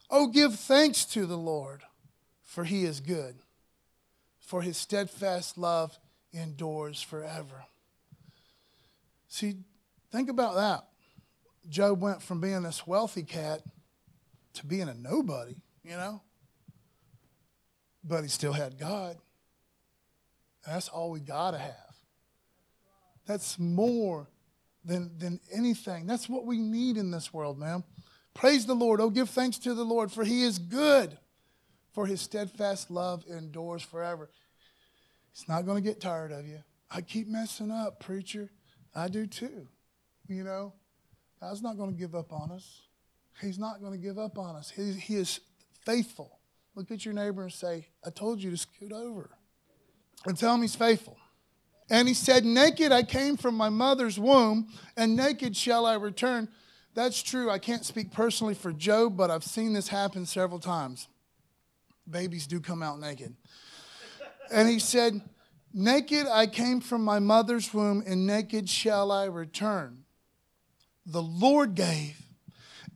[0.10, 1.82] Oh, give thanks to the Lord,
[2.44, 3.36] for he is good,
[4.40, 5.98] for his steadfast love
[6.34, 7.66] endures forever.
[9.28, 9.58] See,
[10.12, 10.86] think about that.
[11.70, 13.62] Job went from being this wealthy cat
[14.60, 16.22] to being a nobody, you know?
[18.04, 19.18] But he still had God.
[20.66, 21.96] That's all we got to have.
[23.26, 24.30] That's more
[24.84, 26.08] than, than anything.
[26.08, 27.84] That's what we need in this world, man.
[28.34, 29.02] Praise the Lord.
[29.02, 31.18] Oh, give thanks to the Lord, for he is good,
[31.94, 34.30] for his steadfast love endures forever.
[35.32, 36.60] He's not going to get tired of you.
[36.92, 38.52] I keep messing up, preacher.
[38.96, 39.68] I do too.
[40.28, 40.74] You know,
[41.40, 42.82] God's not going to give up on us.
[43.42, 44.70] He's not going to give up on us.
[44.70, 45.40] He, he is
[45.86, 46.40] faithful.
[46.76, 49.30] Look at your neighbor and say, I told you to scoot over.
[50.26, 51.18] And tell him he's faithful.
[51.90, 56.50] And he said, Naked I came from my mother's womb, and naked shall I return.
[56.94, 57.50] That's true.
[57.50, 61.08] I can't speak personally for Job, but I've seen this happen several times.
[62.10, 63.36] Babies do come out naked.
[64.52, 65.22] And he said,
[65.74, 70.04] Naked I came from my mother's womb, and naked shall I return.
[71.06, 72.22] The Lord gave,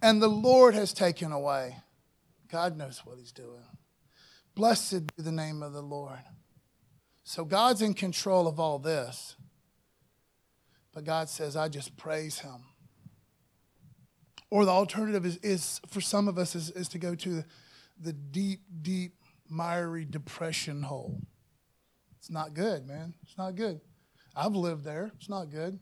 [0.03, 1.77] and the Lord has taken away.
[2.51, 3.63] God knows what He's doing.
[4.53, 6.19] Blessed be the name of the Lord.
[7.23, 9.37] So God's in control of all this.
[10.93, 12.65] But God says, I just praise Him.
[14.51, 17.43] Or the alternative is, is for some of us is, is to go to
[17.99, 19.13] the deep, deep,
[19.49, 21.21] miry depression hole.
[22.19, 23.15] It's not good, man.
[23.23, 23.79] It's not good.
[24.35, 25.11] I've lived there.
[25.15, 25.79] It's not good.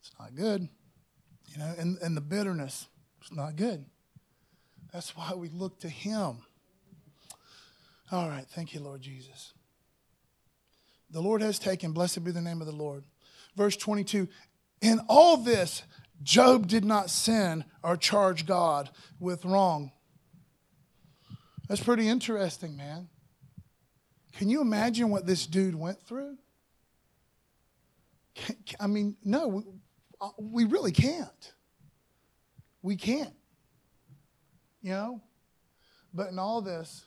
[0.00, 0.68] It's not good.
[1.52, 2.88] You know, and, and the bitterness,
[3.24, 3.86] it's not good.
[4.92, 6.36] That's why we look to Him.
[8.12, 8.46] All right.
[8.46, 9.54] Thank you, Lord Jesus.
[11.10, 13.04] The Lord has taken, blessed be the name of the Lord.
[13.56, 14.28] Verse 22
[14.82, 15.84] In all this,
[16.22, 19.90] Job did not sin or charge God with wrong.
[21.66, 23.08] That's pretty interesting, man.
[24.34, 26.36] Can you imagine what this dude went through?
[28.78, 29.64] I mean, no,
[30.38, 31.53] we uh, really can't.
[32.84, 33.32] We can't.
[34.82, 35.20] You know?
[36.12, 37.06] But in all this,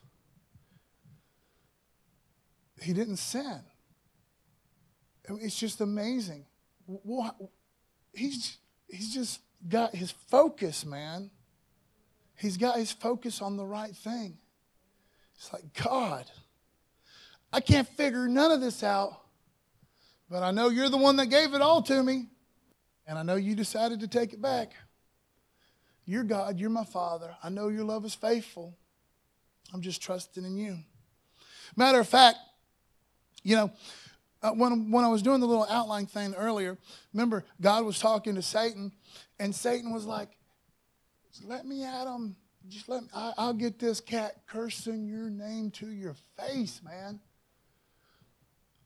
[2.82, 3.62] he didn't sin.
[5.30, 6.46] It's just amazing.
[8.12, 11.30] He's, he's just got his focus, man.
[12.36, 14.40] He's got his focus on the right thing.
[15.36, 16.26] It's like, God,
[17.54, 19.22] I can't figure none of this out,
[20.28, 22.30] but I know you're the one that gave it all to me,
[23.06, 24.72] and I know you decided to take it back.
[26.08, 27.36] You're God, you're my Father.
[27.44, 28.74] I know your love is faithful.
[29.74, 30.80] I'm just trusting in you.
[31.76, 32.38] Matter of fact,
[33.44, 33.72] you know,
[34.42, 36.78] uh, when, when I was doing the little outline thing earlier,
[37.14, 38.94] remember, God was talking to Satan,
[39.38, 40.30] and Satan was like,
[41.44, 42.38] let me at him.
[42.70, 47.20] Just let me, I, I'll get this cat cursing your name to your face, man.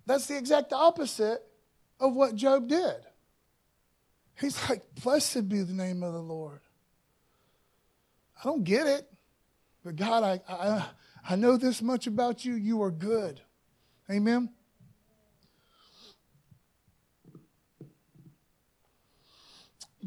[0.08, 1.44] That's the exact opposite
[2.00, 2.96] of what Job did.
[4.40, 6.62] He's like, Blessed be the name of the Lord.
[8.42, 9.08] I don't get it,
[9.84, 10.86] but God, I, I,
[11.30, 12.56] I know this much about you.
[12.56, 13.42] You are good.
[14.10, 14.50] Amen.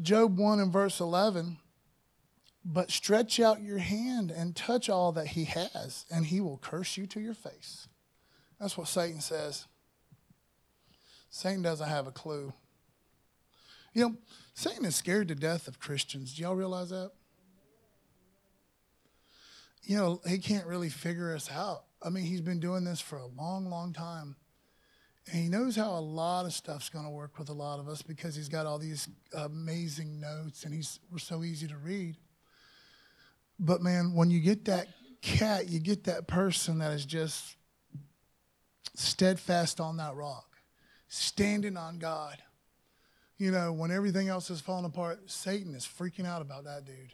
[0.01, 1.57] Job 1 and verse 11
[2.65, 6.97] but stretch out your hand and touch all that he has, and he will curse
[6.97, 7.87] you to your face.
[8.59, 9.67] That's what Satan says.
[11.29, 12.53] Satan doesn't have a clue.
[13.93, 14.15] You know,
[14.55, 16.33] Satan is scared to death of Christians.
[16.33, 17.11] Do y'all realize that?
[19.85, 21.83] You know, he can't really figure us out.
[22.01, 24.35] I mean, he's been doing this for a long, long time.
[25.31, 27.87] And he knows how a lot of stuff's going to work with a lot of
[27.87, 32.15] us because he's got all these amazing notes and he's we're so easy to read.
[33.59, 34.87] But man, when you get that
[35.21, 37.55] cat, you get that person that is just
[38.93, 40.57] steadfast on that rock,
[41.07, 42.37] standing on God.
[43.37, 47.13] You know, when everything else is falling apart, Satan is freaking out about that dude.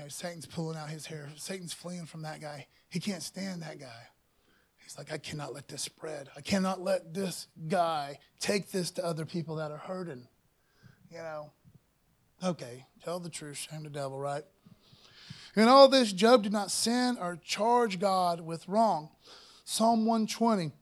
[0.00, 1.28] You know, Satan's pulling out his hair.
[1.36, 2.68] Satan's fleeing from that guy.
[2.88, 4.08] He can't stand that guy.
[4.78, 6.30] He's like, I cannot let this spread.
[6.34, 10.26] I cannot let this guy take this to other people that are hurting.
[11.10, 11.52] You know,
[12.42, 14.44] okay, tell the truth, shame the devil, right?
[15.54, 19.10] In all this, Job did not sin or charge God with wrong.
[19.66, 20.72] Psalm 120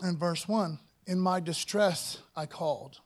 [0.00, 2.98] and verse 1 In my distress, I called.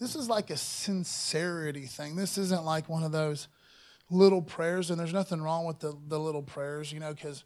[0.00, 2.16] This is like a sincerity thing.
[2.16, 3.48] This isn't like one of those
[4.10, 7.44] little prayers, and there's nothing wrong with the, the little prayers, you know, because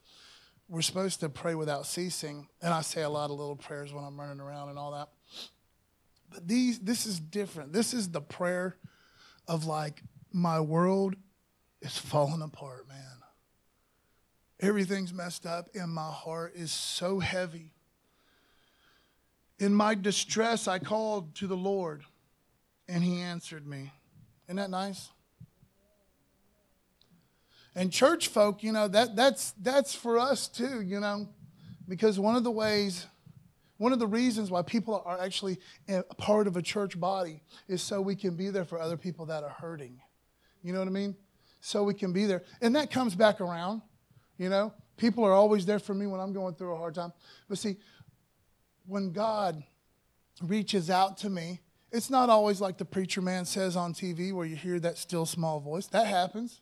[0.69, 2.49] we're supposed to pray without ceasing.
[2.63, 5.09] And I say a lot of little prayers when I'm running around and all that.
[6.33, 7.73] But these, this is different.
[7.73, 8.77] This is the prayer
[9.47, 11.17] of like, my world
[11.83, 12.99] is falling apart, man.
[14.61, 17.73] Everything's messed up, and my heart is so heavy.
[19.59, 22.05] In my distress, I called to the Lord,
[22.89, 23.93] and He answered me.
[24.47, 25.11] Isn't that nice?
[27.75, 31.29] And church folk, you know, that, that's, that's for us too, you know,
[31.89, 33.07] because one of the ways,
[33.79, 37.83] one of the reasons why people are actually a part of a church body is
[37.83, 40.01] so we can be there for other people that are hurting.
[40.63, 41.17] You know what I mean?
[41.65, 42.43] so we can be there.
[42.61, 43.81] And that comes back around,
[44.37, 44.75] you know.
[44.99, 47.11] People are always there for me when I'm going through a hard time.
[47.49, 47.79] But see,
[48.87, 49.63] when God
[50.43, 51.61] reaches out to me,
[51.95, 55.25] it's not always like the preacher man says on TV where you hear that still
[55.25, 55.87] small voice.
[55.87, 56.61] That happens.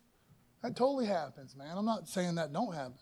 [0.61, 1.75] That totally happens, man.
[1.75, 2.93] I'm not saying that don't happen.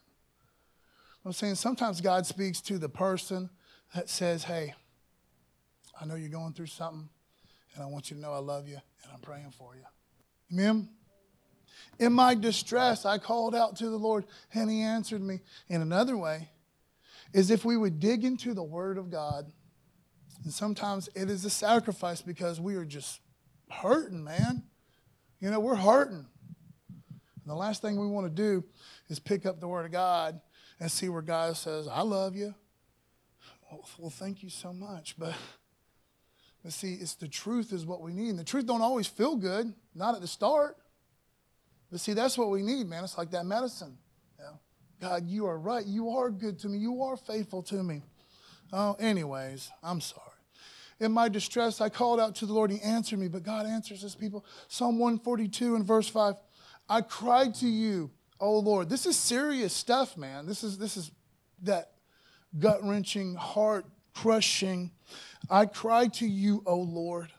[1.26, 3.50] I'm saying sometimes God speaks to the person
[3.94, 4.74] that says, Hey,
[6.00, 7.10] I know you're going through something,
[7.76, 9.84] and I want you to know I love you, and I'm praying for you.
[10.54, 10.88] Amen?
[12.00, 15.42] In my distress, I called out to the Lord, and He answered me.
[15.68, 16.50] In another way,
[17.34, 19.52] is if we would dig into the Word of God,
[20.44, 23.22] and sometimes it is a sacrifice because we are just
[23.70, 24.64] hurting, man.
[25.40, 26.26] You know, we're hurting.
[26.90, 28.64] And the last thing we want to do
[29.10, 30.40] is pick up the Word of God
[30.80, 32.56] and see where God says, I love you.
[33.98, 35.16] Well, thank you so much.
[35.18, 35.34] But,
[36.64, 38.30] but see, it's the truth is what we need.
[38.30, 40.78] And the truth don't always feel good, not at the start.
[41.90, 43.04] But see, that's what we need, man.
[43.04, 43.98] It's like that medicine.
[44.38, 44.60] You know?
[45.00, 45.86] God, you are right.
[45.86, 46.80] You are good to me.
[46.80, 48.02] You are faithful to me.
[48.74, 50.31] Oh, anyways, I'm sorry.
[51.02, 52.70] In my distress, I called out to the Lord.
[52.70, 54.46] He answered me, but God answers his people.
[54.68, 56.36] Psalm 142 and verse 5.
[56.88, 58.88] I cried to you, O Lord.
[58.88, 60.46] This is serious stuff, man.
[60.46, 61.10] This is this is
[61.64, 61.94] that
[62.60, 64.92] gut wrenching, heart crushing.
[65.50, 67.32] I cry to you, O Lord.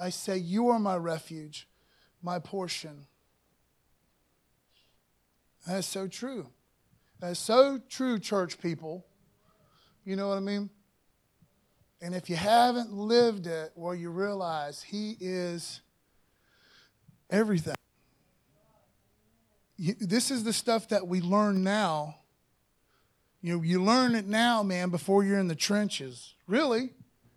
[0.00, 1.68] I say, You are my refuge,
[2.20, 3.06] my portion.
[5.68, 6.48] That's so true.
[7.20, 9.06] That's so true, church people.
[10.04, 10.70] You know what I mean?
[12.00, 15.80] And if you haven't lived it, well, you realize He is
[17.30, 17.74] everything.
[19.78, 22.16] This is the stuff that we learn now.
[23.40, 26.34] You know, you learn it now, man, before you're in the trenches.
[26.46, 26.90] Really?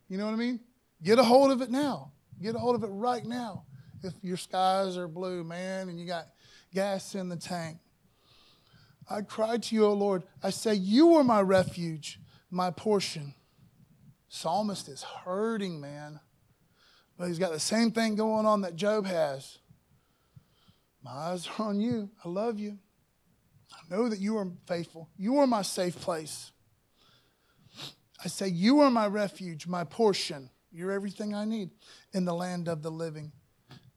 [0.09, 0.59] You know what I mean?
[1.03, 2.11] Get a hold of it now.
[2.41, 3.65] Get a hold of it right now.
[4.03, 6.27] If your skies are blue, man, and you got
[6.73, 7.77] gas in the tank.
[9.09, 10.23] I cried to you, O Lord.
[10.41, 13.33] I say, You are my refuge, my portion.
[14.33, 16.17] Psalmist is hurting, man.
[17.17, 19.57] But he's got the same thing going on that Job has.
[21.03, 22.09] My eyes are on you.
[22.23, 22.79] I love you.
[23.73, 25.09] I know that you are faithful.
[25.17, 26.53] You are my safe place.
[28.23, 30.49] I say, You are my refuge, my portion.
[30.71, 31.71] You're everything I need
[32.13, 33.33] in the land of the living.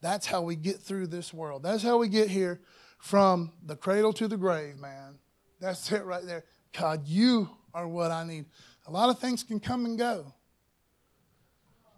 [0.00, 1.62] That's how we get through this world.
[1.62, 2.60] That's how we get here
[2.98, 5.20] from the cradle to the grave, man.
[5.60, 6.44] That's it right there.
[6.76, 8.46] God, you are what I need.
[8.86, 10.34] A lot of things can come and go,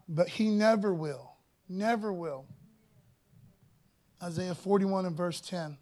[0.08, 1.32] but He never will.
[1.68, 2.46] Never will.
[4.22, 5.76] Isaiah 41 and verse 10.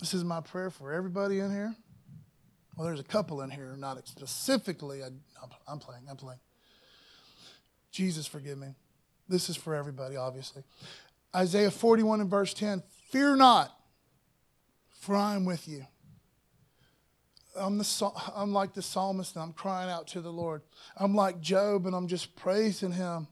[0.00, 1.74] This is my prayer for everybody in here.
[2.76, 5.02] Well, there's a couple in here, not specifically.
[5.02, 5.08] I,
[5.70, 6.38] am playing, I'm playing.
[7.90, 8.68] Jesus, forgive me.
[9.28, 10.62] This is for everybody, obviously.
[11.34, 13.76] Isaiah 41 and verse 10 Fear not,
[15.00, 15.86] for I am with you.
[17.58, 20.62] I'm, the, I'm like the psalmist and I'm crying out to the Lord.
[20.96, 23.28] I'm like Job and I'm just praising him.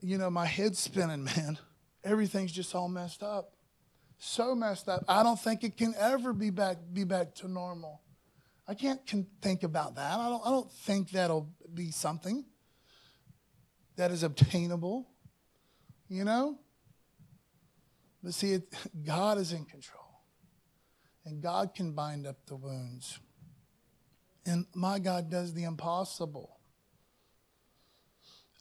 [0.00, 1.58] You know, my head's spinning, man.
[2.04, 3.52] Everything's just all messed up.
[4.18, 5.04] So messed up.
[5.08, 8.00] I don't think it can ever be back, be back to normal.
[8.66, 9.00] I can't
[9.42, 10.18] think about that.
[10.18, 12.44] I don't, I don't think that'll be something
[13.96, 15.06] that is obtainable,
[16.08, 16.58] you know?
[18.22, 18.72] But see, it,
[19.04, 20.03] God is in control
[21.24, 23.18] and God can bind up the wounds.
[24.46, 26.58] And my God does the impossible.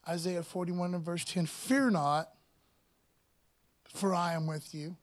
[0.07, 2.29] Isaiah 41 and verse 10 Fear not,
[3.93, 4.95] for I am with you.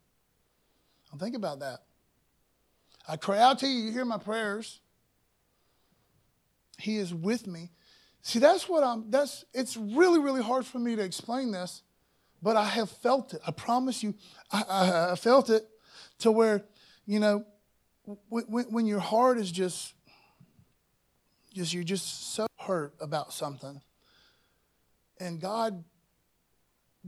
[1.13, 1.81] Now think about that.
[3.09, 4.81] I cry out to you, you hear my prayers.
[6.79, 7.71] He is with me.
[8.23, 11.83] See, that's what I'm, that's, it's really, really hard for me to explain this,
[12.43, 13.41] but I have felt it.
[13.47, 14.15] I promise you,
[14.53, 15.67] I, I, I felt it
[16.21, 16.65] to where
[17.07, 17.45] you know,
[18.29, 19.95] when, when your heart is just,
[21.55, 23.81] just, you're just so hurt about something,
[25.19, 25.85] and God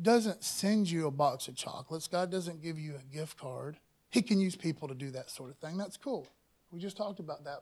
[0.01, 3.79] doesn't send you a box of chocolates, God doesn't give you a gift card.
[4.11, 5.77] He can use people to do that sort of thing.
[5.77, 6.29] That's cool.
[6.71, 7.61] We just talked about that.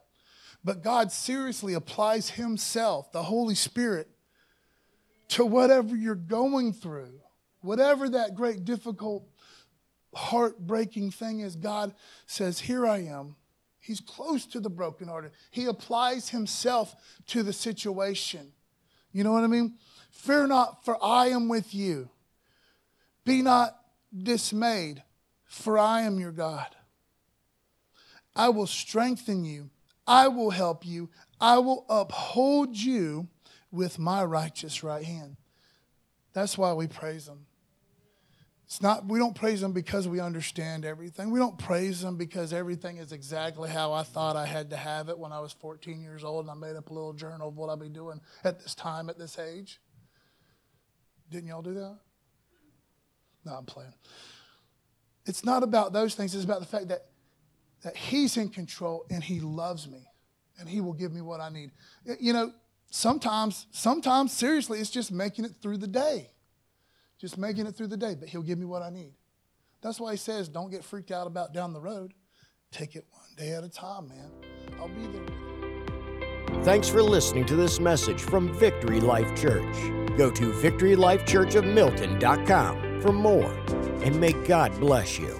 [0.63, 4.09] But God seriously applies Himself, the Holy Spirit,
[5.29, 7.19] to whatever you're going through,
[7.61, 9.23] whatever that great, difficult
[10.13, 11.93] heartbreaking thing is God
[12.25, 13.35] says, Here I am.
[13.79, 15.31] He's close to the brokenhearted.
[15.49, 16.95] He applies himself
[17.27, 18.51] to the situation.
[19.11, 19.75] You know what I mean?
[20.11, 22.09] Fear not, for I am with you.
[23.25, 23.75] Be not
[24.15, 25.03] dismayed,
[25.45, 26.75] for I am your God.
[28.35, 29.69] I will strengthen you.
[30.07, 31.09] I will help you.
[31.39, 33.27] I will uphold you
[33.71, 35.37] with my righteous right hand.
[36.33, 37.45] That's why we praise him.
[38.71, 41.29] It's not, we don't praise Him because we understand everything.
[41.29, 45.09] We don't praise Him because everything is exactly how I thought I had to have
[45.09, 47.57] it when I was 14 years old and I made up a little journal of
[47.57, 49.81] what I'll be doing at this time, at this age.
[51.29, 51.99] Didn't y'all do that?
[53.43, 53.93] No, I'm playing.
[55.25, 56.33] It's not about those things.
[56.33, 57.07] It's about the fact that,
[57.83, 60.07] that He's in control and He loves me
[60.57, 61.71] and He will give me what I need.
[62.21, 62.53] You know,
[62.89, 66.29] sometimes, sometimes, seriously, it's just making it through the day
[67.21, 69.13] just making it through the day, but He'll give me what I need.
[69.81, 72.15] That's why He says, don't get freaked out about down the road.
[72.71, 74.31] Take it one day at a time, man.
[74.79, 75.27] I'll be there.
[76.63, 79.75] Thanks for listening to this message from Victory Life Church.
[80.17, 83.53] Go to victorylifechurchofmilton.com for more,
[84.03, 85.39] and may God bless you.